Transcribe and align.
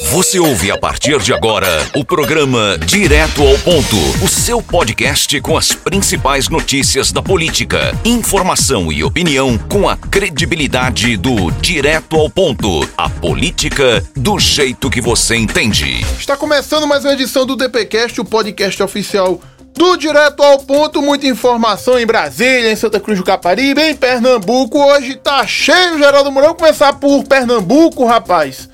Você 0.00 0.38
ouve 0.38 0.70
a 0.70 0.78
partir 0.78 1.18
de 1.18 1.34
agora 1.34 1.68
o 1.94 2.04
programa 2.04 2.78
Direto 2.78 3.42
ao 3.42 3.58
Ponto, 3.58 3.96
o 4.24 4.28
seu 4.28 4.62
podcast 4.62 5.38
com 5.40 5.56
as 5.56 5.72
principais 5.72 6.48
notícias 6.48 7.12
da 7.12 7.22
política, 7.22 7.94
informação 8.04 8.90
e 8.90 9.04
opinião 9.04 9.58
com 9.58 9.88
a 9.88 9.96
credibilidade 9.96 11.16
do 11.16 11.50
Direto 11.50 12.16
ao 12.16 12.30
Ponto, 12.30 12.88
a 12.96 13.08
política 13.10 14.02
do 14.16 14.38
jeito 14.38 14.88
que 14.88 15.00
você 15.00 15.36
entende. 15.36 16.00
Está 16.18 16.36
começando 16.36 16.86
mais 16.86 17.04
uma 17.04 17.12
edição 17.12 17.44
do 17.44 17.56
DPcast, 17.56 18.20
o 18.20 18.24
podcast 18.24 18.82
oficial 18.82 19.40
do 19.74 19.96
Direto 19.96 20.42
ao 20.42 20.58
Ponto, 20.58 21.02
muita 21.02 21.26
informação 21.26 21.98
em 21.98 22.06
Brasília, 22.06 22.72
em 22.72 22.76
Santa 22.76 23.00
Cruz 23.00 23.18
do 23.18 23.24
Caparibe, 23.24 23.82
em 23.82 23.94
Pernambuco. 23.94 24.78
Hoje 24.78 25.16
tá 25.16 25.46
cheio, 25.46 25.98
Geraldo 25.98 26.30
Mourão. 26.30 26.54
Começar 26.54 26.94
por 26.94 27.24
Pernambuco, 27.24 28.04
rapaz. 28.04 28.71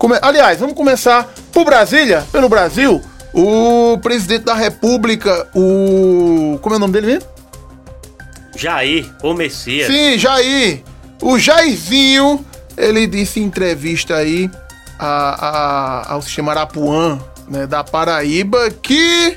Come... 0.00 0.16
Aliás, 0.22 0.58
vamos 0.58 0.74
começar 0.74 1.30
por 1.52 1.66
Brasília, 1.66 2.26
pelo 2.32 2.48
Brasil. 2.48 3.02
O 3.34 3.98
presidente 3.98 4.46
da 4.46 4.54
República, 4.54 5.46
o. 5.54 6.58
Como 6.62 6.74
é 6.74 6.78
o 6.78 6.80
nome 6.80 6.94
dele 6.94 7.06
mesmo? 7.06 7.28
Jair, 8.56 9.06
o 9.22 9.34
Messias. 9.34 9.88
Sim, 9.88 10.18
Jair. 10.18 10.82
O 11.20 11.38
Jairzinho, 11.38 12.42
ele 12.78 13.06
disse 13.06 13.40
em 13.40 13.44
entrevista 13.44 14.16
aí 14.16 14.50
a, 14.98 16.08
a, 16.08 16.12
ao 16.14 16.22
sistema 16.22 16.52
Arapuã, 16.52 17.20
né, 17.46 17.66
da 17.66 17.84
Paraíba, 17.84 18.70
que 18.70 19.36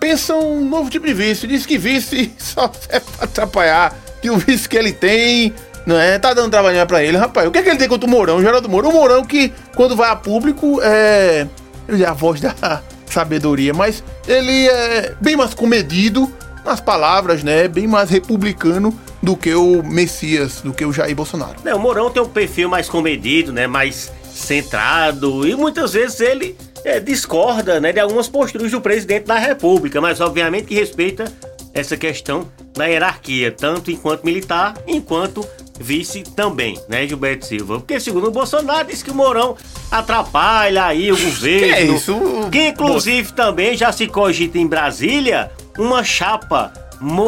pensa 0.00 0.34
um 0.34 0.68
novo 0.68 0.90
tipo 0.90 1.06
de 1.06 1.14
vice. 1.14 1.46
Diz 1.46 1.64
que 1.64 1.78
vice 1.78 2.34
só 2.38 2.68
serve 2.72 3.06
pra 3.16 3.24
atrapalhar. 3.24 3.94
Que 4.20 4.30
o 4.30 4.36
vice 4.36 4.68
que 4.68 4.76
ele 4.76 4.92
tem, 4.92 5.54
é? 5.86 6.18
Tá 6.18 6.32
dando 6.32 6.50
trabalho 6.50 6.86
pra 6.86 7.02
ele. 7.02 7.16
Rapaz, 7.16 7.46
o 7.46 7.50
que 7.50 7.58
é 7.58 7.62
que 7.62 7.68
ele 7.68 7.78
tem 7.78 7.88
contra 7.88 8.06
o 8.06 8.10
Mourão? 8.10 8.36
O 8.36 8.42
Geraldo 8.42 8.68
Mourão. 8.68 8.90
O 8.90 8.92
Mourão 8.92 9.24
que, 9.24 9.52
quando 9.74 9.94
vai 9.94 10.10
a 10.10 10.16
público, 10.16 10.80
é. 10.82 11.46
Ele 11.86 12.02
é 12.02 12.06
a 12.06 12.14
voz 12.14 12.40
da 12.40 12.54
sabedoria, 13.06 13.74
mas 13.74 14.02
ele 14.26 14.66
é 14.68 15.14
bem 15.20 15.36
mais 15.36 15.52
comedido 15.52 16.32
nas 16.64 16.80
palavras, 16.80 17.42
né? 17.42 17.68
Bem 17.68 17.86
mais 17.86 18.08
republicano 18.08 18.98
do 19.22 19.36
que 19.36 19.54
o 19.54 19.82
Messias, 19.82 20.62
do 20.62 20.72
que 20.72 20.84
o 20.84 20.92
Jair 20.92 21.14
Bolsonaro. 21.14 21.56
O 21.62 21.78
Mourão 21.78 22.10
tem 22.10 22.22
um 22.22 22.28
perfil 22.28 22.68
mais 22.68 22.88
comedido, 22.88 23.52
né? 23.52 23.66
Mais 23.66 24.10
centrado 24.34 25.46
e 25.46 25.54
muitas 25.54 25.92
vezes 25.92 26.20
ele 26.20 26.56
é, 26.84 26.98
discorda 26.98 27.80
né, 27.80 27.92
de 27.92 28.00
algumas 28.00 28.28
posturas 28.28 28.70
do 28.70 28.80
presidente 28.80 29.26
da 29.26 29.38
República, 29.38 30.00
mas 30.00 30.20
obviamente 30.20 30.66
que 30.66 30.74
respeita 30.74 31.32
essa 31.72 31.96
questão 31.96 32.48
da 32.74 32.86
hierarquia, 32.86 33.52
tanto 33.52 33.90
enquanto 33.90 34.24
militar, 34.24 34.74
enquanto 34.86 35.46
vice 35.78 36.22
também, 36.22 36.78
né, 36.88 37.06
Gilberto 37.06 37.46
Silva? 37.46 37.78
Porque 37.78 37.98
segundo 37.98 38.28
o 38.28 38.30
Bolsonaro, 38.30 38.86
diz 38.88 39.02
que 39.02 39.10
o 39.10 39.14
Mourão 39.14 39.56
atrapalha 39.90 40.84
aí 40.84 41.10
o 41.10 41.16
governo. 41.18 41.58
Que 41.58 41.72
é 41.72 41.82
isso? 41.84 42.20
Que 42.50 42.68
inclusive 42.68 43.32
também 43.32 43.76
já 43.76 43.90
se 43.92 44.06
cogita 44.06 44.58
em 44.58 44.66
Brasília 44.66 45.50
uma 45.78 46.04
chapa 46.04 46.72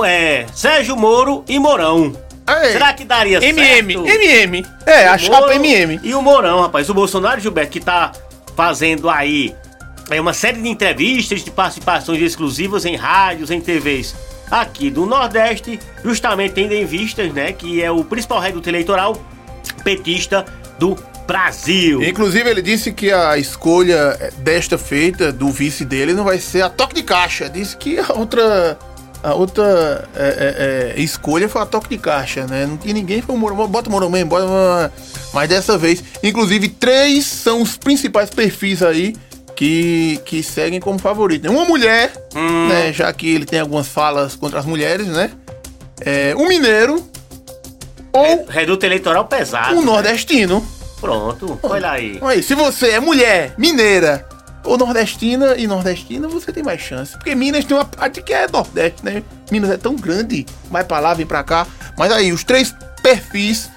é, 0.06 0.46
Sérgio 0.54 0.96
Moro 0.96 1.44
e 1.48 1.58
Mourão. 1.58 2.12
Ei, 2.48 2.72
Será 2.72 2.92
que 2.92 3.04
daria 3.04 3.44
MM, 3.44 3.94
certo? 3.94 4.08
MM. 4.08 4.66
É, 4.86 5.08
O 5.08 5.12
a 5.12 5.18
chapa 5.18 5.40
Moro 5.40 5.52
MM. 5.52 6.00
E 6.02 6.14
o 6.14 6.22
Mourão, 6.22 6.60
rapaz. 6.60 6.88
O 6.88 6.94
Bolsonaro, 6.94 7.40
Gilberto, 7.40 7.72
que 7.72 7.80
tá 7.80 8.12
fazendo 8.54 9.10
aí 9.10 9.52
é, 10.08 10.20
uma 10.20 10.32
série 10.32 10.62
de 10.62 10.68
entrevistas, 10.68 11.42
de 11.42 11.50
participações 11.50 12.22
exclusivas 12.22 12.84
em 12.84 12.94
rádios, 12.94 13.50
em 13.50 13.60
TVs 13.60 14.14
aqui 14.50 14.90
do 14.90 15.06
Nordeste, 15.06 15.78
justamente 16.04 16.54
tendo 16.54 16.72
em 16.72 16.84
vistas, 16.84 17.32
né, 17.32 17.52
que 17.52 17.82
é 17.82 17.90
o 17.90 18.04
principal 18.04 18.40
reduto 18.40 18.68
eleitoral 18.68 19.20
petista 19.82 20.44
do 20.78 20.96
Brasil. 21.26 22.02
Inclusive, 22.02 22.48
ele 22.48 22.62
disse 22.62 22.92
que 22.92 23.12
a 23.12 23.36
escolha 23.36 24.16
desta 24.38 24.78
feita 24.78 25.32
do 25.32 25.50
vice 25.50 25.84
dele 25.84 26.14
não 26.14 26.24
vai 26.24 26.38
ser 26.38 26.62
a 26.62 26.70
toque 26.70 26.94
de 26.94 27.02
caixa. 27.02 27.48
Disse 27.48 27.76
que 27.76 27.98
a 27.98 28.12
outra. 28.12 28.78
A 29.22 29.34
outra 29.34 30.08
é, 30.14 30.92
é, 30.94 30.94
é, 30.96 31.02
escolha 31.02 31.48
foi 31.48 31.60
a 31.60 31.66
toque 31.66 31.88
de 31.88 31.98
caixa, 31.98 32.46
né? 32.46 32.64
Não 32.64 32.76
tinha 32.76 32.94
ninguém, 32.94 33.20
foi 33.20 33.34
o. 33.34 33.66
Bota 33.66 33.88
o 33.88 33.92
Moro 33.92 34.08
mesmo, 34.08 34.30
bota. 34.30 34.92
Mas 35.32 35.48
dessa 35.48 35.76
vez, 35.76 36.04
inclusive, 36.22 36.68
três 36.68 37.24
são 37.24 37.60
os 37.60 37.76
principais 37.76 38.30
perfis 38.30 38.82
aí 38.82 39.16
que, 39.56 40.20
que 40.24 40.42
seguem 40.42 40.78
como 40.78 40.98
favorito. 40.98 41.50
Uma 41.50 41.64
mulher, 41.64 42.12
Hum. 42.34 42.68
né? 42.68 42.92
Já 42.92 43.12
que 43.12 43.28
ele 43.34 43.46
tem 43.46 43.58
algumas 43.58 43.88
falas 43.88 44.36
contra 44.36 44.58
as 44.60 44.64
mulheres, 44.66 45.06
né? 45.08 45.30
É, 46.00 46.34
um 46.36 46.46
mineiro 46.46 47.02
ou 48.12 48.46
Reduto 48.48 48.84
eleitoral 48.86 49.24
pesado. 49.26 49.74
um 49.74 49.82
nordestino. 49.82 50.64
Pronto, 51.00 51.58
olha 51.62 51.90
aí. 51.90 52.18
Aí, 52.22 52.42
se 52.42 52.54
você 52.54 52.90
é 52.90 53.00
mulher, 53.00 53.54
mineira 53.58 54.26
ou 54.64 54.76
nordestina 54.78 55.54
e 55.56 55.66
nordestina, 55.66 56.26
você 56.26 56.50
tem 56.52 56.62
mais 56.62 56.80
chance. 56.80 57.12
Porque 57.12 57.34
Minas 57.34 57.64
tem 57.64 57.76
uma 57.76 57.84
parte 57.84 58.22
que 58.22 58.32
é 58.32 58.48
nordeste, 58.48 59.04
né? 59.04 59.22
Minas 59.50 59.70
é 59.70 59.76
tão 59.76 59.94
grande, 59.94 60.44
vai 60.70 60.82
pra 60.84 60.98
lá, 60.98 61.14
vem 61.14 61.26
pra 61.26 61.42
cá. 61.44 61.66
Mas 61.98 62.10
aí, 62.10 62.32
os 62.32 62.42
três 62.44 62.74
perfis 63.02 63.70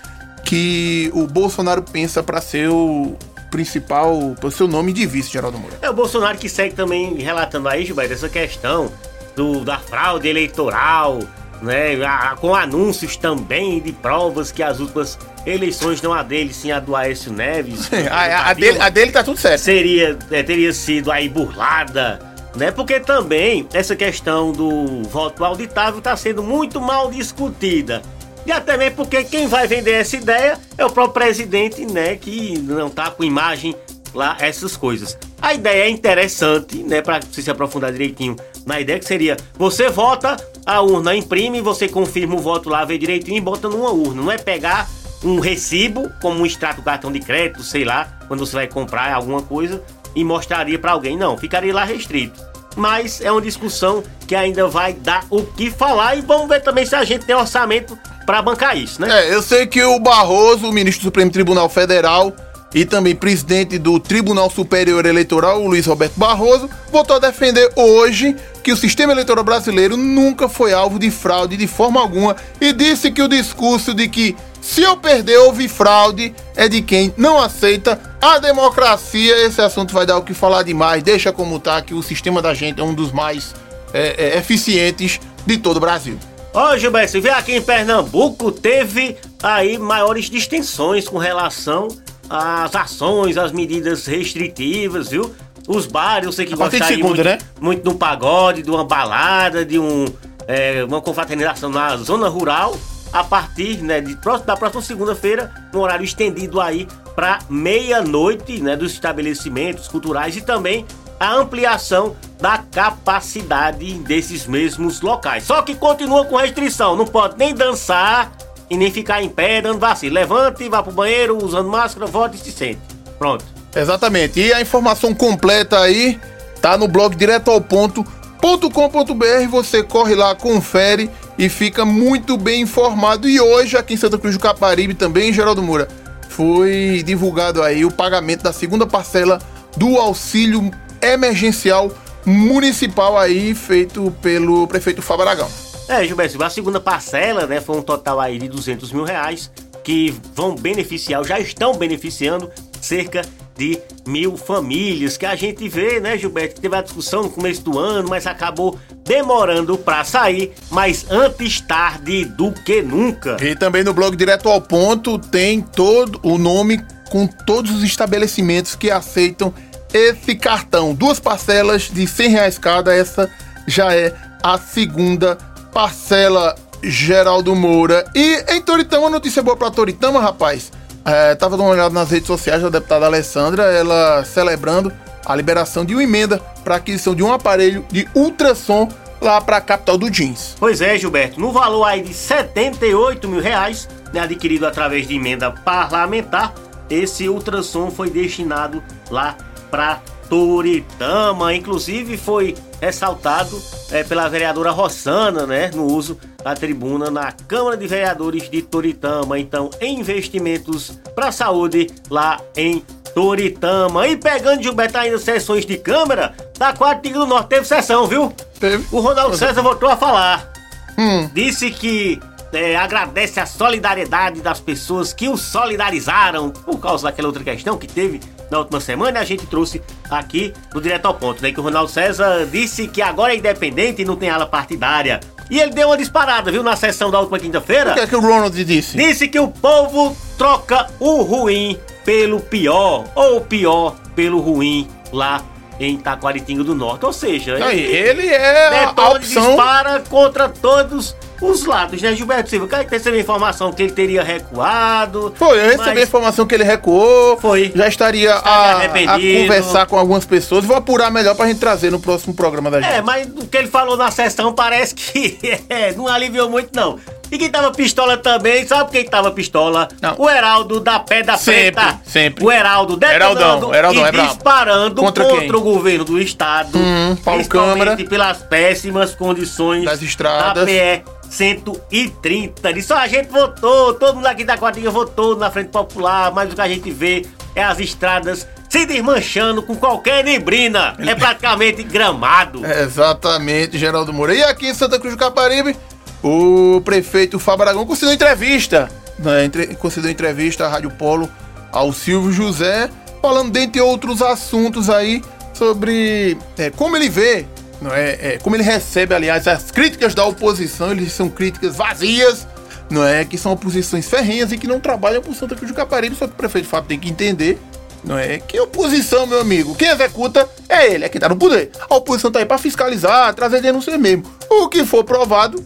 que 0.46 1.12
o 1.14 1.28
Bolsonaro 1.28 1.82
pensa 1.84 2.24
pra 2.24 2.42
ser 2.42 2.70
o 2.70 3.16
principal, 3.50 4.36
pro 4.40 4.52
seu 4.52 4.68
nome 4.68 4.94
de 4.94 5.06
vice, 5.06 5.32
Geraldo 5.32 5.58
Moura. 5.58 5.78
É 5.82 5.90
o 5.90 5.94
Bolsonaro 5.94 6.38
que 6.38 6.48
segue 6.50 6.74
também 6.76 7.16
relatando 7.16 7.68
aí, 7.68 7.86
Gilberto, 7.86 8.14
essa 8.14 8.30
questão 8.30 8.92
do, 9.36 9.64
da 9.66 9.78
fraude 9.80 10.28
eleitoral, 10.28 11.20
né? 11.62 12.04
a- 12.06 12.36
com 12.40 12.54
anúncios 12.56 13.16
também 13.18 13.80
de 13.80 13.92
provas 13.92 14.52
que 14.52 14.62
as 14.64 14.80
últimas 14.80 15.18
eleições, 15.46 16.02
não 16.02 16.14
a 16.14 16.24
dele, 16.24 16.54
sim 16.54 16.72
a 16.72 16.80
do 16.80 16.96
Aécio 16.96 17.32
Neves. 17.34 17.90
A, 18.12 18.50
a 18.50 18.54
dele, 18.54 18.80
a 18.80 18.90
dele 18.90 19.12
tá 19.12 19.24
tudo 19.24 19.38
certo. 19.40 19.62
seria 19.62 20.18
é, 20.32 20.44
teria 20.44 20.72
sido 20.74 21.12
aí 21.12 21.28
burlada, 21.30 22.20
né? 22.56 22.72
Porque 22.72 23.00
também 23.00 23.68
essa 23.74 23.96
questão 23.96 24.52
do 24.52 25.04
voto 25.04 25.44
auditável 25.44 26.00
está 26.00 26.16
sendo 26.18 26.44
muito 26.44 26.80
mal 26.82 27.10
discutida. 27.12 28.02
E 28.50 28.52
até 28.52 28.76
mesmo 28.76 28.96
porque 28.96 29.24
quem 29.24 29.46
vai 29.46 29.68
vender 29.68 29.92
essa 29.92 30.18
ideia 30.18 30.58
é 30.76 30.84
o 30.84 30.90
próprio 30.90 31.14
presidente, 31.14 31.86
né? 31.86 32.16
Que 32.16 32.58
não 32.58 32.90
tá 32.90 33.12
com 33.12 33.24
imagem 33.24 33.76
lá, 34.12 34.36
essas 34.40 34.76
coisas. 34.76 35.16
A 35.40 35.54
ideia 35.54 35.84
é 35.84 35.90
interessante, 35.92 36.82
né? 36.82 37.00
Para 37.00 37.20
você 37.20 37.44
se 37.44 37.52
aprofundar 37.52 37.92
direitinho 37.92 38.36
na 38.66 38.82
ideia 38.82 38.98
que 38.98 39.06
seria: 39.06 39.38
você 39.54 39.88
vota, 39.88 40.36
a 40.66 40.82
urna 40.82 41.16
imprime, 41.16 41.62
você 41.62 41.88
confirma 41.88 42.34
o 42.34 42.40
voto 42.40 42.72
lá, 42.72 42.84
vê 42.84 42.98
direitinho 42.98 43.38
e 43.38 43.42
bota 43.42 43.70
numa 43.70 43.92
urna. 43.92 44.24
Não 44.24 44.32
é 44.32 44.38
pegar 44.40 44.90
um 45.24 45.40
recibo, 45.40 46.12
como 46.20 46.40
um 46.40 46.46
extrato 46.46 46.82
cartão 46.82 47.12
de 47.12 47.20
crédito, 47.20 47.62
sei 47.62 47.86
lá, 47.86 48.18
quando 48.28 48.44
você 48.44 48.56
vai 48.56 48.68
comprar 48.68 49.14
alguma 49.14 49.44
coisa 49.44 49.80
e 50.16 50.24
mostraria 50.24 50.80
para 50.80 50.94
alguém. 50.94 51.16
Não, 51.16 51.38
ficaria 51.38 51.72
lá 51.72 51.84
restrito. 51.84 52.50
Mas 52.76 53.22
é 53.22 53.32
uma 53.32 53.42
discussão 53.42 54.04
que 54.28 54.34
ainda 54.34 54.68
vai 54.68 54.94
dar 54.94 55.24
o 55.30 55.44
que 55.44 55.70
falar 55.70 56.16
e 56.16 56.22
vamos 56.22 56.48
ver 56.48 56.62
também 56.62 56.86
se 56.86 56.96
a 56.96 57.04
gente 57.04 57.26
tem 57.26 57.36
orçamento 57.36 57.96
para 58.30 58.44
bancar 58.44 58.78
isso, 58.78 59.02
né? 59.02 59.26
É, 59.26 59.34
eu 59.34 59.42
sei 59.42 59.66
que 59.66 59.84
o 59.84 60.00
Barroso, 60.00 60.70
o 60.70 60.72
ministro 60.72 61.02
do 61.02 61.06
Supremo 61.06 61.32
Tribunal 61.32 61.68
Federal 61.68 62.32
e 62.76 62.86
também 62.86 63.16
presidente 63.16 63.80
do 63.80 64.00
Tribunal 64.00 64.52
Superior 64.52 65.04
Eleitoral, 65.08 65.64
o 65.64 65.68
Luiz 65.68 65.88
Roberto 65.88 66.14
Barroso, 66.16 66.70
voltou 66.92 67.16
a 67.16 67.20
defender 67.20 67.72
hoje 67.76 68.36
que 68.62 68.72
o 68.72 68.78
sistema 68.78 69.14
eleitoral 69.14 69.44
brasileiro 69.44 69.98
nunca 69.98 70.48
foi 70.48 70.72
alvo 70.72 71.00
de 71.00 71.10
fraude 71.10 71.58
de 71.58 71.66
forma 71.66 72.00
alguma 72.00 72.36
e 72.62 72.72
disse 72.72 73.10
que 73.10 73.24
o 73.24 73.28
discurso 73.28 73.96
de 73.96 74.08
que 74.08 74.38
se 74.62 74.84
eu 74.84 74.96
perder 74.96 75.40
houve 75.40 75.68
fraude 75.68 76.32
é 76.56 76.68
de 76.68 76.84
quem 76.84 77.12
não 77.18 77.40
aceita 77.40 78.00
a 78.22 78.38
democracia. 78.38 79.44
Esse 79.44 79.60
assunto 79.60 79.92
vai 79.92 80.06
dar 80.06 80.18
o 80.18 80.22
que 80.22 80.36
falar 80.36 80.62
demais. 80.62 81.02
Deixa 81.02 81.32
como 81.32 81.60
tá 81.60 81.82
que 81.82 81.96
o 81.96 82.04
sistema 82.04 82.44
da 82.44 82.54
gente 82.54 82.80
é 82.80 82.84
um 82.84 82.94
dos 82.94 83.12
mais 83.12 83.56
é, 83.92 84.36
é, 84.36 84.38
eficientes 84.38 85.20
de 85.48 85.58
todo 85.58 85.78
o 85.78 85.80
Brasil. 85.80 86.20
Ô 86.52 86.76
Gilberto, 86.78 87.12
você 87.12 87.22
vê 87.22 87.30
aqui 87.30 87.56
em 87.56 87.62
Pernambuco 87.62 88.52
teve 88.52 89.16
aí 89.42 89.78
maiores 89.78 90.30
distensões 90.30 91.08
com 91.08 91.20
relação 91.20 91.88
às 92.28 92.76
ações, 92.76 93.38
às 93.38 93.52
medidas 93.52 94.08
restritivas, 94.08 95.10
viu? 95.10 95.34
Os 95.68 95.86
bares, 95.86 96.26
eu 96.26 96.32
sei 96.32 96.48
que 96.48 96.56
A 96.56 96.58
partir 96.58 96.78
de 96.78 96.80
gostariam 96.80 97.08
segunda, 97.08 97.24
muito, 97.24 97.44
né? 97.44 97.50
muito 97.62 97.84
de 97.84 97.90
um 97.90 97.98
pagode, 97.98 98.64
de 98.64 98.72
uma 98.72 98.84
balada, 98.84 99.64
de 99.64 99.78
um, 99.78 100.06
é, 100.48 100.84
uma 100.84 101.00
confraternização 101.00 101.70
na 101.70 101.96
zona 101.98 102.28
rural, 102.28 102.76
a 103.14 103.24
partir 103.24 103.78
né, 103.84 104.02
de, 104.02 104.16
da 104.44 104.58
próxima 104.58 104.82
segunda-feira, 104.82 105.52
um 105.72 105.78
horário 105.78 106.04
estendido 106.04 106.60
aí 106.60 106.88
para 107.16 107.40
meia-noite 107.48 108.60
né, 108.60 108.76
dos 108.76 108.92
estabelecimentos 108.92 109.88
culturais 109.88 110.36
e 110.36 110.42
também 110.42 110.86
a 111.20 111.34
ampliação 111.34 112.16
da 112.40 112.60
capacidade 112.60 113.94
desses 113.96 114.48
mesmos 114.48 115.02
locais. 115.02 115.44
Só 115.44 115.62
que 115.62 115.76
continua 115.76 116.26
com 116.26 116.38
restrição, 116.38 116.96
não 116.96 117.06
pode 117.06 117.38
nem 117.38 117.54
dançar 117.54 118.32
e 118.70 118.78
nem 118.78 118.92
ficar 118.92 119.22
em 119.22 119.30
pé 119.30 119.62
dando 119.62 119.80
vacilo. 119.80 120.16
Levante, 120.16 120.70
vá 120.70 120.82
pro 120.82 120.92
banheiro 120.92 121.44
usando 121.44 121.68
máscara, 121.68 122.06
volte 122.06 122.38
e 122.38 122.40
se 122.40 122.52
sente. 122.52 122.80
Pronto. 123.18 123.44
Exatamente. 123.76 124.40
E 124.40 124.54
a 124.54 124.62
informação 124.62 125.14
completa 125.14 125.80
aí 125.80 126.20
tá 126.62 126.78
no 126.78 126.88
blog 126.88 127.16
direto 127.16 127.52
ao 127.52 127.60
ponto 127.60 128.06
.com.br, 128.42 129.48
você 129.50 129.84
corre 129.84 130.16
lá, 130.16 130.34
confere 130.34 131.10
e 131.38 131.50
fica 131.50 131.84
muito 131.84 132.38
bem 132.38 132.62
informado. 132.62 133.28
E 133.28 133.40
hoje, 133.40 133.76
aqui 133.76 133.96
em 133.96 133.98
Santa 133.98 134.18
Cruz 134.18 134.36
do 134.36 134.40
Caparibe, 134.40 134.94
também, 134.94 135.34
Geraldo 135.34 135.62
Moura, 135.62 135.90
foi 136.30 137.04
divulgado 137.06 137.62
aí 137.62 137.84
o 137.84 137.92
pagamento 137.92 138.44
da 138.44 138.54
segunda 138.54 138.88
parcela 138.88 139.40
do 139.76 139.98
auxílio 139.98 140.72
emergencial 141.02 141.92
municipal 142.26 143.18
aí 143.18 143.56
feito 143.56 144.12
pelo 144.22 144.68
prefeito 144.68 145.02
Fábio 145.02 145.26
Aragão. 145.26 145.50
É, 145.88 146.06
Gilberto, 146.06 146.44
a 146.44 146.50
segunda 146.50 146.80
parcela, 146.80 147.48
né, 147.48 147.60
foi 147.60 147.78
um 147.78 147.82
total 147.82 148.20
aí 148.20 148.38
de 148.38 148.48
200 148.48 148.92
mil 148.92 149.04
reais 149.04 149.52
que 149.84 150.14
vão 150.36 150.54
beneficiar, 150.54 151.24
já 151.26 151.40
estão 151.40 151.74
beneficiando 151.74 152.50
cerca 152.80 153.24
de 153.58 153.78
mil 154.08 154.38
famílias, 154.38 155.18
que 155.18 155.26
a 155.26 155.36
gente 155.36 155.68
vê, 155.68 156.00
né, 156.00 156.18
Gilberto, 156.18 156.56
que 156.56 156.62
teve 156.62 156.76
a 156.76 156.82
discussão 156.82 157.24
no 157.24 157.30
começo 157.30 157.62
do 157.64 157.78
ano, 157.78 158.08
mas 158.08 158.28
acabou 158.28 158.80
demorando 159.04 159.78
para 159.78 160.04
sair, 160.04 160.54
mas 160.70 161.06
antes 161.10 161.60
tarde 161.60 162.24
do 162.24 162.52
que 162.52 162.82
nunca. 162.82 163.36
E 163.42 163.56
também 163.56 163.84
no 163.84 163.94
blog 163.94 164.16
Direto 164.16 164.48
ao 164.48 164.62
Ponto 164.62 165.18
tem 165.18 165.62
todo 165.62 166.20
o 166.24 166.38
nome 166.38 166.80
com 167.10 167.28
todos 167.28 167.72
os 167.72 167.84
estabelecimentos 167.84 168.76
que 168.76 168.92
aceitam 168.92 169.54
esse 169.94 170.36
cartão. 170.36 170.94
Duas 170.94 171.20
parcelas 171.20 171.90
de 171.92 172.08
100 172.08 172.30
reais 172.30 172.58
cada, 172.58 172.94
essa 172.94 173.30
já 173.68 173.94
é 173.96 174.14
a 174.42 174.58
segunda 174.58 175.38
parcela 175.72 176.56
Geraldo 176.82 177.56
Moura. 177.56 178.06
E 178.16 178.44
em 178.50 178.62
Toritama, 178.62 179.10
notícia 179.10 179.44
boa 179.44 179.56
para 179.56 179.72
Toritama, 179.72 180.20
rapaz. 180.20 180.72
É, 181.06 181.34
tava 181.36 181.58
dando 181.58 181.68
uma 181.68 181.74
olhada 181.74 181.94
nas 181.94 182.12
redes 182.12 182.28
sociais 182.28 182.62
da 182.62 182.70
deputada 182.70 183.06
Alessandra, 183.06 183.64
ela 183.64 184.24
celebrando 184.26 184.92
a 185.26 185.36
liberação 185.36 185.86
de 185.86 185.94
uma 185.94 186.04
emenda 186.04 186.40
para 186.64 186.76
aquisição 186.76 187.16
de 187.16 187.24
um 187.24 187.32
aparelho 187.32 187.86
de 187.92 188.08
ultrassom 188.16 188.90
lá 189.22 189.42
para 189.42 189.58
a 189.58 189.62
capital 189.62 189.98
do 189.98 190.10
jeans. 190.10 190.56
Pois 190.60 190.82
é, 190.82 190.98
Gilberto, 190.98 191.40
no 191.40 191.52
valor 191.52 191.86
aí 191.86 192.02
de 192.02 192.14
78 192.14 193.28
mil 193.28 193.42
reais, 193.42 193.88
né, 194.14 194.22
adquirido 194.22 194.66
através 194.66 195.08
de 195.08 195.16
emenda 195.16 195.52
parlamentar, 195.52 196.54
esse 196.90 197.30
ultrassom 197.30 197.92
foi 197.92 198.10
destinado 198.10 198.84
lá 199.10 199.36
para 199.70 200.02
Toritama. 200.30 201.54
Inclusive 201.54 202.18
foi 202.18 202.56
ressaltado 202.80 203.60
é, 203.92 204.04
pela 204.04 204.30
vereadora 204.30 204.72
Rossana, 204.72 205.46
né, 205.46 205.72
no 205.74 205.86
uso 205.86 206.18
da 206.44 206.54
tribuna 206.54 207.10
na 207.10 207.32
Câmara 207.32 207.76
de 207.76 207.88
Vereadores 207.88 208.50
de 208.50 208.62
Toritama. 208.62 209.40
Então, 209.40 209.70
investimentos 209.82 210.92
para 211.16 211.28
a 211.28 211.32
saúde 211.32 211.88
lá 212.10 212.40
em 212.56 212.84
Toritama. 213.14 214.08
E 214.08 214.16
pegando 214.16 214.64
Gilberto 214.64 214.98
ainda 214.98 215.18
sessões 215.18 215.66
de 215.66 215.78
Câmara, 215.78 216.34
da 216.58 216.74
Quartiga 216.74 217.20
do 217.20 217.26
Norte 217.26 217.50
teve 217.50 217.66
sessão, 217.66 218.08
viu? 218.08 218.34
Teve. 218.60 218.86
O 218.92 219.00
Ronaldo 219.00 219.36
César 219.36 219.62
voltou 219.62 219.90
a 219.90 219.98
falar. 219.98 220.52
Hum. 220.98 221.30
Disse 221.34 221.72
que 221.72 222.20
é, 222.54 222.76
agradece 222.76 223.40
a 223.40 223.46
solidariedade 223.46 224.42
das 224.42 224.60
pessoas 224.60 225.14
que 225.14 225.28
o 225.28 225.38
solidarizaram 225.38 226.50
por 226.50 226.80
causa 226.80 227.06
daquela 227.08 227.28
outra 227.28 227.44
questão 227.44 227.78
que 227.78 227.88
teve 227.88 228.20
na 228.50 228.60
última 228.60 228.80
semana. 228.80 229.20
A 229.20 229.26
gente 229.26 229.46
trouxe 229.46 229.82
aqui 230.10 230.54
no 230.74 230.82
Direto 230.82 231.06
ao 231.06 231.14
Ponto, 231.14 231.42
né? 231.42 231.52
Que 231.52 231.60
o 231.60 231.64
Ronaldo 231.64 231.92
César 231.92 232.46
disse 232.52 232.88
que 232.88 233.02
agora 233.02 233.34
é 233.34 233.38
independente 233.38 234.02
e 234.02 234.06
não 234.06 234.16
tem 234.16 234.30
ala 234.30 234.46
partidária. 234.46 235.20
E 235.50 235.60
ele 235.60 235.72
deu 235.72 235.88
uma 235.88 235.98
disparada, 235.98 236.52
viu, 236.52 236.62
na 236.62 236.76
sessão 236.76 237.10
da 237.10 237.20
última 237.20 237.40
quinta-feira. 237.40 237.92
O 237.92 237.94
que 237.96 238.00
é 238.02 238.08
que 238.08 238.16
o 238.16 238.20
Ronald 238.22 238.64
disse? 238.64 238.96
Disse 238.96 239.28
que 239.28 239.40
o 239.40 239.48
povo 239.48 240.16
troca 240.38 240.88
o 241.00 241.24
ruim 241.24 241.78
pelo 242.06 242.40
pior, 242.40 243.06
ou 243.16 243.38
o 243.38 243.42
pior 243.42 243.96
pelo 244.16 244.40
ruim 244.40 244.88
lá 245.12 245.44
em 245.80 245.98
Taquaritinga 245.98 246.64
do 246.64 246.76
Norte. 246.76 247.06
Ou 247.06 247.14
seja, 247.14 247.56
Aí, 247.66 247.80
ele 247.80 248.28
é 248.28 248.74
a, 248.96 249.10
opção. 249.10 249.48
dispara 249.48 250.04
contra 250.08 250.50
todos 250.50 251.16
os 251.42 251.66
lados, 251.66 252.02
né, 252.02 252.14
Gilberto 252.16 252.50
Silva? 252.50 252.68
Cara, 252.68 252.86
recebeu 252.90 253.20
a 253.20 253.22
informação 253.24 253.72
que 253.72 253.84
ele 253.84 253.92
teria 253.92 254.24
recuado. 254.24 255.34
Foi, 255.36 255.58
eu 255.60 255.66
recebi 255.66 255.90
a 255.90 255.94
mas- 255.96 256.04
informação 256.04 256.46
que 256.46 256.56
ele 256.56 256.64
recuou. 256.64 257.38
Foi. 257.40 257.72
Já 257.76 257.88
estaria 257.88 258.36
Estaria 258.36 259.10
a, 259.12 259.16
a 259.16 259.20
conversar 259.20 259.86
com 259.86 259.98
algumas 259.98 260.26
pessoas. 260.26 260.66
Vou 260.66 260.76
apurar 260.76 261.12
melhor 261.12 261.36
pra 261.36 261.48
gente 261.48 261.60
trazer 261.60 261.92
no 261.92 262.00
próximo 262.00 262.34
programa 262.34 262.70
da 262.72 262.82
gente. 262.82 262.94
É, 262.94 263.02
mas 263.02 263.28
o 263.28 263.48
que 263.48 263.58
ele 263.58 263.68
falou 263.68 263.96
na 263.98 264.12
sessão 264.12 264.54
parece 264.54 264.96
que 264.96 265.38
é, 265.70 265.92
não 265.94 266.08
aliviou 266.08 266.50
muito, 266.50 266.70
não. 266.76 267.00
E 267.32 267.38
quem 267.38 267.48
tava 267.50 267.70
pistola 267.72 268.18
também, 268.18 268.66
sabe 268.66 268.90
quem 268.90 269.06
tava 269.06 269.30
pistola? 269.30 269.88
Não. 270.02 270.16
O 270.18 270.28
Heraldo 270.28 270.80
da 270.80 271.00
Pedra 271.00 271.38
Sempre, 271.38 271.74
Preta. 271.74 272.00
sempre. 272.04 272.44
O 272.44 272.52
Heraldo 272.52 272.98
detonando 272.98 273.40
Heraldão, 273.40 273.74
Heraldão, 273.76 274.04
e 274.04 274.08
é 274.08 274.12
disparando 274.28 275.02
Contra 275.02 275.26
contra, 275.26 275.56
o 275.58 275.62
governo 275.62 276.04
do 276.06 276.20
estado. 276.20 276.76
Hum, 276.80 277.16
Paulo 277.24 277.40
principalmente 277.42 277.80
Câmara. 277.86 278.04
pelas 278.10 278.38
péssimas 278.40 279.14
condições 279.14 279.86
Das 279.86 280.02
estradas. 280.02 280.66
da 280.66 280.66
PE 280.66 281.04
130. 281.30 282.74
Disse, 282.74 282.92
ó, 282.92 282.98
a 282.98 283.08
gente 283.08 283.30
votou, 283.30 283.94
todo 283.94 284.16
mundo 284.16 284.28
aqui 284.28 284.44
da 284.44 284.58
Quadrinha 284.58 284.90
votou 284.90 285.36
na 285.36 285.52
Frente 285.52 285.70
Popular, 285.70 286.32
mas 286.32 286.52
o 286.52 286.56
que 286.56 286.62
a 286.62 286.68
gente 286.68 286.92
vê 286.92 287.26
é 287.56 287.64
as 287.64 287.80
estradas 287.80 288.48
se 288.70 288.86
desmanchando 288.86 289.64
com 289.64 289.76
qualquer 289.76 290.24
neblina. 290.24 290.96
É 291.00 291.16
praticamente 291.16 291.84
gramado. 291.84 292.66
É, 292.66 292.84
Exatamente, 292.84 293.78
Geraldo 293.78 294.14
Moura. 294.14 294.34
E 294.34 294.44
aqui 294.44 294.68
em 294.68 294.74
Santa 294.74 295.00
Cruz 295.00 295.16
do 295.16 295.20
Caparibe, 295.20 295.76
o 296.24 296.82
prefeito 296.84 297.40
Fábio 297.40 297.64
Aragão 297.64 297.86
concedeu 297.86 298.14
entrevista, 298.14 298.90
né, 299.18 299.46
entre, 299.46 299.68
concedeu 299.76 300.10
entrevista 300.10 300.66
à 300.66 300.70
Rádio 300.70 300.92
Polo 300.92 301.30
ao 301.72 301.94
Silvio 301.94 302.32
José, 302.32 302.90
falando 303.22 303.52
dentre 303.52 303.82
outros 303.82 304.22
assuntos 304.22 304.90
aí 304.90 305.22
sobre 305.54 306.38
é, 306.58 306.70
como 306.70 306.96
ele 306.96 307.10
vê, 307.10 307.46
não 307.82 307.94
é, 307.94 308.34
é, 308.34 308.38
como 308.40 308.56
ele 308.56 308.64
recebe, 308.64 309.14
aliás, 309.14 309.48
as 309.48 309.72
críticas 309.72 310.14
da 310.14 310.26
oposição, 310.26 310.92
eles 310.92 311.14
são 311.14 311.30
críticas 311.30 311.76
vazias, 311.76 312.48
não 312.90 313.06
é, 313.06 313.24
que 313.24 313.38
são 313.38 313.52
oposições 313.52 314.08
ferrenhas 314.08 314.52
e 314.52 314.58
que 314.58 314.68
não 314.68 314.80
trabalham 314.80 315.22
por 315.22 315.34
Santa 315.36 315.56
Cruz 315.56 315.72
do 315.72 315.76
Caparibe, 315.76 316.16
só 316.16 316.28
que 316.28 316.34
o 316.34 316.36
prefeito 316.36 316.68
Fábio 316.68 316.90
tem 316.90 317.00
que 317.00 317.10
entender 317.10 317.60
não 318.04 318.18
é? 318.18 318.40
Que 318.40 318.60
oposição, 318.60 319.28
meu 319.28 319.42
amigo. 319.42 319.76
Quem 319.76 319.90
executa 319.90 320.48
é 320.68 320.94
ele, 320.94 321.06
é 321.06 321.10
quem 321.10 321.20
tá 321.20 321.30
no 321.30 321.36
poder. 321.36 321.72
A 321.90 321.96
oposição 321.96 322.32
tá 322.32 322.40
aí 322.40 322.46
pra 322.46 322.58
fiscalizar, 322.58 323.34
trazer 323.34 323.62
denúncia 323.62 323.98
mesmo. 323.98 324.24
O 324.50 324.70
que 324.70 324.86
for 324.86 325.04
provado 325.04 325.64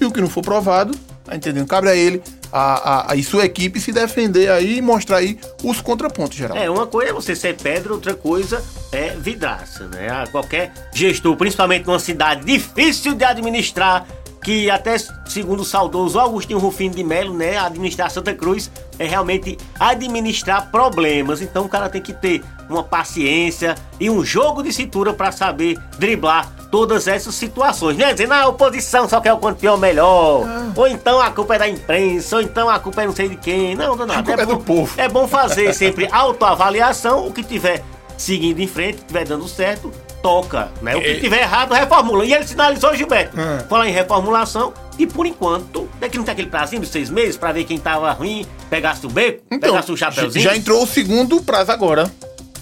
e 0.00 0.04
o 0.04 0.10
que 0.10 0.20
não 0.20 0.28
for 0.28 0.42
provado, 0.42 0.96
tá 1.24 1.36
entendendo? 1.36 1.66
Cabe 1.66 1.88
a 1.88 1.94
ele 1.94 2.22
a, 2.52 3.12
a, 3.12 3.16
e 3.16 3.22
sua 3.22 3.44
equipe 3.44 3.80
se 3.80 3.92
defender 3.92 4.50
aí 4.50 4.78
e 4.78 4.82
mostrar 4.82 5.18
aí 5.18 5.38
os 5.62 5.80
contrapontos, 5.80 6.36
geral. 6.36 6.56
É, 6.56 6.68
uma 6.70 6.86
coisa 6.86 7.10
é 7.10 7.12
você 7.12 7.34
ser 7.34 7.56
pedra, 7.56 7.92
outra 7.92 8.14
coisa 8.14 8.62
é 8.92 9.10
vidraça, 9.10 9.86
né? 9.88 10.08
Ah, 10.10 10.26
Qualquer 10.30 10.72
gestor, 10.92 11.36
principalmente 11.36 11.86
numa 11.86 11.98
cidade 11.98 12.44
difícil 12.44 13.14
de 13.14 13.24
administrar, 13.24 14.06
que 14.48 14.70
até 14.70 14.96
segundo 15.26 15.60
o 15.60 15.64
saudoso 15.64 16.18
Agostinho 16.18 16.58
Rufino 16.58 16.94
de 16.94 17.04
Melo, 17.04 17.34
né, 17.34 17.58
administrar 17.58 18.10
Santa 18.10 18.32
Cruz 18.34 18.70
é 18.98 19.04
realmente 19.06 19.58
administrar 19.78 20.70
problemas. 20.70 21.42
Então 21.42 21.66
o 21.66 21.68
cara 21.68 21.90
tem 21.90 22.00
que 22.00 22.14
ter 22.14 22.42
uma 22.66 22.82
paciência 22.82 23.74
e 24.00 24.08
um 24.08 24.24
jogo 24.24 24.62
de 24.62 24.72
cintura 24.72 25.12
para 25.12 25.30
saber 25.32 25.78
driblar 25.98 26.50
todas 26.70 27.06
essas 27.06 27.34
situações. 27.34 27.98
Não 27.98 28.06
é 28.06 28.12
dizendo, 28.14 28.32
ah, 28.32 28.44
a 28.44 28.48
oposição 28.48 29.06
só 29.06 29.20
quer 29.20 29.34
o 29.34 29.38
campeão 29.38 29.76
melhor, 29.76 30.46
Ah. 30.48 30.72
ou 30.74 30.88
então 30.88 31.20
a 31.20 31.30
culpa 31.30 31.56
é 31.56 31.58
da 31.58 31.68
imprensa, 31.68 32.36
ou 32.36 32.40
então 32.42 32.70
a 32.70 32.78
culpa 32.78 33.02
é 33.02 33.06
não 33.06 33.14
sei 33.14 33.28
de 33.28 33.36
quem. 33.36 33.76
Não, 33.76 33.94
não, 33.96 34.06
não. 34.06 34.14
A 34.14 34.22
culpa 34.22 34.40
é 34.42 34.46
do 34.46 34.56
bom- 34.56 34.62
povo. 34.64 34.94
é 34.96 35.08
bom 35.10 35.28
fazer 35.28 35.74
sempre 35.74 36.08
autoavaliação, 36.10 37.26
o 37.26 37.32
que 37.34 37.42
tiver 37.42 37.84
seguindo 38.16 38.60
em 38.60 38.66
frente, 38.66 39.02
tiver 39.06 39.26
dando 39.26 39.46
certo, 39.46 39.92
toca, 40.22 40.68
né? 40.82 40.96
O 40.96 41.00
que 41.00 41.08
E- 41.08 41.20
tiver 41.20 41.40
errado, 41.42 41.72
reformula. 41.72 42.24
E 42.24 42.32
ele 42.34 42.46
sinalizou, 42.46 42.94
Gilberto, 42.94 43.36
Hum. 43.38 43.58
falar 43.68 43.88
em 43.88 43.92
reformulação, 43.92 44.72
e 44.98 45.06
por 45.06 45.26
enquanto, 45.26 45.88
é 46.00 46.08
que 46.08 46.16
não 46.18 46.24
tem 46.24 46.32
aquele 46.32 46.48
prazinho 46.48 46.82
de 46.82 46.88
seis 46.88 47.08
meses 47.10 47.36
pra 47.36 47.52
ver 47.52 47.64
quem 47.64 47.78
tava 47.78 48.10
ruim, 48.12 48.44
pegasse 48.68 49.06
o 49.06 49.08
beco, 49.10 49.42
Então, 49.50 49.70
pegasse 49.70 49.92
o 49.92 49.96
chapéuzinho. 49.96 50.42
já 50.44 50.56
entrou 50.56 50.82
o 50.82 50.86
segundo 50.86 51.40
prazo 51.42 51.70
agora. 51.70 52.10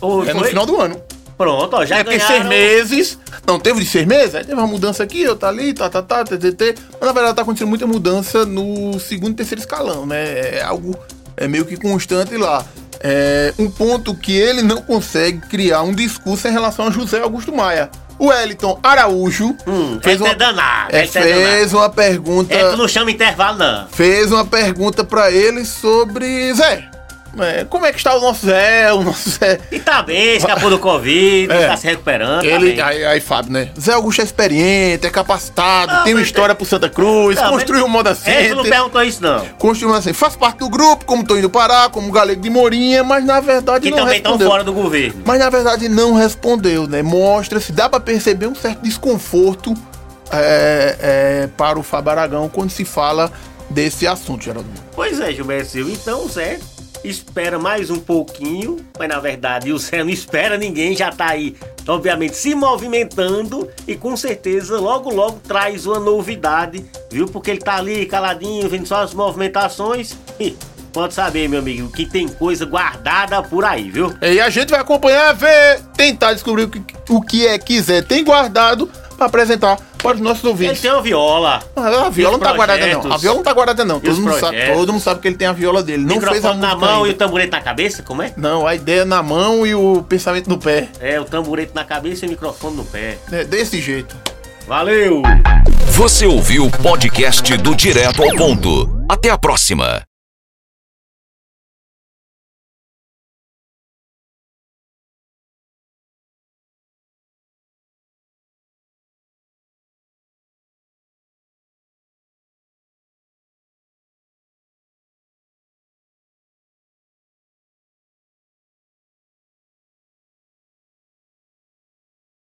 Ou 0.01 0.23
É 0.27 0.33
no 0.35 0.41
foi? 0.41 0.49
final 0.51 0.67
do 0.67 0.81
ano. 0.81 1.01
Pronto, 1.39 1.75
ó, 1.77 1.85
já 1.85 1.97
É 1.99 2.05
porque 2.05 2.17
ganharam... 2.19 2.35
seis 2.37 2.49
meses. 2.49 3.19
Não, 3.47 3.59
teve 3.61 3.81
de 3.81 3.87
seis 3.87 4.07
meses? 4.07 4.35
Aí 4.35 4.43
teve 4.43 4.55
uma 4.59 4.67
mudança 4.67 5.03
aqui, 5.03 5.27
outra 5.29 5.49
ali, 5.49 5.75
tá, 5.75 5.89
tá, 5.91 6.03
tá, 6.03 6.25
TTT. 6.25 6.75
Mas 6.93 7.01
na 7.01 7.13
verdade 7.13 7.37
tá 7.37 7.43
acontecendo 7.43 7.69
muita 7.69 7.87
mudança 7.87 8.45
no 8.47 8.99
segundo 8.99 9.33
e 9.33 9.35
terceiro 9.35 9.61
escalão, 9.61 10.07
né? 10.07 10.57
É 10.59 10.63
algo 10.63 10.97
é 11.37 11.47
meio 11.47 11.67
que 11.67 11.77
constante 11.77 12.35
lá. 12.39 12.65
É 13.09 13.55
um 13.57 13.71
ponto 13.71 14.13
que 14.17 14.37
ele 14.37 14.63
não 14.63 14.83
consegue 14.83 15.39
criar 15.47 15.83
um 15.83 15.95
discurso 15.95 16.49
em 16.49 16.51
relação 16.51 16.89
a 16.89 16.91
José 16.91 17.21
Augusto 17.21 17.55
Maia. 17.55 17.89
O 18.19 18.27
Wellington 18.27 18.81
Araújo 18.83 19.55
Hum, 19.65 20.01
fez, 20.03 20.17
esse 20.17 20.25
uma, 20.25 20.31
é 20.31 20.35
danado, 20.35 20.97
é, 20.97 21.05
é 21.05 21.07
fez 21.07 21.73
uma 21.73 21.89
pergunta. 21.89 22.53
É, 22.53 22.71
tu 22.71 22.77
não 22.77 22.89
chama 22.89 23.13
intervalo, 23.13 23.59
não. 23.59 23.87
Fez 23.89 24.33
uma 24.33 24.45
pergunta 24.45 25.05
pra 25.05 25.31
ele 25.31 25.65
sobre 25.65 26.53
Zé. 26.55 26.96
É, 27.39 27.65
como 27.65 27.85
é 27.87 27.93
que 27.93 27.99
está 27.99 28.15
o 28.17 28.21
nosso 28.21 28.47
Zé? 28.47 28.93
O 28.93 29.03
nosso 29.03 29.31
Zé. 29.31 29.59
E 29.71 29.79
tá 29.81 30.03
bem, 30.03 30.37
escapou 30.37 30.71
do 30.71 30.79
Covid, 30.79 31.53
É. 31.53 31.67
tá 31.69 31.77
se 31.77 31.87
recuperando, 31.87 32.41
tá 32.43 32.47
Ele, 32.47 32.73
bem. 32.73 32.81
aí, 32.81 33.05
aí, 33.05 33.21
Fábio, 33.21 33.53
né? 33.53 33.71
Zé 33.79 33.93
Augusto 33.93 34.21
é 34.21 34.25
experiente, 34.25 35.07
é 35.07 35.11
capacitado, 35.11 35.93
Não, 35.93 36.05
tem 36.05 36.15
uma 36.15 36.23
história 36.23 36.55
pro 36.55 36.65
Santa 36.65 36.89
Cruz, 36.89 37.37
Não, 37.37 37.51
construiu 37.51 37.83
mas- 37.83 37.91
um 37.91 37.93
Moda 37.93 38.11
É, 38.11 38.15
tu 38.15 38.55
não 38.57 38.63
Center, 38.65 38.71
perguntou 38.73 39.03
isso, 39.03 39.23
não. 39.23 39.45
construiu 39.59 39.95
assim, 39.95 40.13
faz 40.13 40.37
parte 40.37 40.59
do 40.59 40.69
grupo, 40.69 41.05
como 41.05 41.25
tô 41.25 41.37
indo 41.37 41.51
parar, 41.51 41.91
como 41.91 42.11
Galego 42.13 42.41
de 42.41 42.51
Morinha, 42.51 43.03
mas 43.05 43.25
na 43.25 43.41
verdade 43.41 43.85
Que 43.85 43.91
não 43.91 43.99
também 43.99 44.17
estão 44.19 44.39
fora 44.39 44.63
do 44.65 44.73
governo. 44.73 45.23
Mas 45.25 45.39
na 45.39 45.51
verdade 45.51 45.89
não 45.89 46.15
respondeu, 46.15 46.87
né? 46.87 47.03
Mostra-se, 47.03 47.73
dá 47.73 47.89
pra 47.89 48.01
perceber 48.01 48.47
um 48.47 48.55
certo 48.55 48.83
desconforto 48.83 49.75
é, 50.33 50.97
é, 51.01 51.49
para 51.57 51.79
o 51.79 51.83
Fábio 51.83 52.11
Aragão 52.11 52.49
quando 52.49 52.71
se 52.71 52.85
fala 52.85 53.31
desse 53.71 54.07
assunto, 54.07 54.45
Geraldo. 54.45 54.69
Pois 54.95 55.21
é, 55.21 55.33
Gilberto 55.33 55.67
Silva. 55.71 55.91
Então, 55.93 56.29
Zé 56.29 56.59
espera 57.09 57.59
mais 57.59 57.91
um 57.91 57.99
pouquinho, 57.99 58.85
mas 58.99 59.09
na 59.09 59.19
verdade 59.19 59.73
o 59.73 59.79
Zé 59.79 60.03
não 60.03 60.11
espera 60.11 60.57
ninguém, 60.57 60.97
já 60.97 61.11
tá 61.11 61.31
aí, 61.31 61.57
obviamente, 61.87 62.37
se 62.37 62.55
movimentando 62.55 63.69
e 63.87 63.95
com 63.95 64.17
certeza 64.17 64.79
logo 64.79 65.11
logo 65.11 65.41
traz 65.47 65.87
uma 65.87 65.99
novidade, 65.99 66.85
viu? 67.11 67.27
Porque 67.27 67.51
ele 67.51 67.61
tá 67.61 67.77
ali 67.77 68.07
caladinho, 68.07 68.69
vendo 68.69 68.87
só 68.87 69.03
as 69.03 69.15
movimentações 69.15 70.17
pode 70.97 71.13
saber, 71.13 71.47
meu 71.47 71.59
amigo, 71.59 71.93
que 71.93 72.07
tem 72.07 72.27
coisa 72.27 72.65
guardada 72.65 73.43
por 73.43 73.67
aí, 73.67 73.91
viu? 73.91 74.15
E 74.23 74.41
a 74.41 74.49
gente 74.49 74.71
vai 74.71 74.81
acompanhar, 74.81 75.35
ver, 75.35 75.83
tentar 75.95 76.33
descobrir 76.33 76.63
o 76.63 76.71
que, 76.71 76.83
o 77.11 77.21
que 77.21 77.47
é 77.47 77.59
que 77.59 77.79
Zé 77.83 78.01
tem 78.01 78.25
guardado 78.25 78.91
para 79.15 79.27
apresentar 79.27 79.79
para 80.07 80.17
os 80.17 80.21
nossos 80.21 80.45
ouvintes. 80.45 80.73
Ele 80.73 80.83
tem 80.83 80.91
uma 80.93 81.03
viola. 81.03 81.63
Ah, 81.75 82.07
a 82.07 82.11
viola 82.11 82.33
não 82.33 82.41
tá 82.41 82.53
guardada, 82.53 82.87
não. 82.87 83.13
A 83.13 83.17
viola 83.17 83.37
não 83.37 83.45
tá 83.45 83.53
guardada, 83.53 83.85
não. 83.85 84.01
Todo 84.01 84.21
mundo, 84.21 84.39
sabe, 84.39 84.73
todo 84.73 84.93
mundo 84.93 85.03
sabe 85.03 85.21
que 85.21 85.29
ele 85.29 85.37
tem 85.37 85.49
a 85.49 85.53
viola 85.53 85.83
dele. 85.83 86.05
Não 86.05 86.21
fez 86.21 86.45
a 86.45 86.55
na 86.55 86.75
mão 86.77 86.99
ainda. 86.99 87.09
e 87.09 87.11
o 87.13 87.15
tamborete 87.15 87.53
na 87.53 87.61
cabeça? 87.61 88.03
Como 88.03 88.23
é? 88.23 88.33
Não, 88.37 88.67
a 88.67 88.75
ideia 88.75 89.01
é 89.01 89.05
na 89.05 89.23
mão 89.23 89.67
e 89.67 89.75
o 89.75 90.03
pensamento 90.09 90.49
no 90.49 90.59
pé. 90.59 90.89
É, 91.01 91.21
o 91.21 91.25
tamborete 91.25 91.73
na 91.75 91.85
cabeça 91.85 92.25
e 92.25 92.29
o 92.29 92.31
microfone 92.31 92.77
no 92.77 92.85
pé. 92.85 93.19
É, 93.33 93.45
desse 93.45 93.81
jeito. 93.81 94.17
Valeu! 94.67 95.23
Você 95.91 96.27
ouviu 96.27 96.67
o 96.67 96.71
podcast 96.71 97.57
do 97.57 97.75
Direto 97.75 98.23
ao 98.23 98.31
Ponto. 98.37 99.05
Até 99.09 99.31
a 99.31 99.39
próxima. 99.39 100.03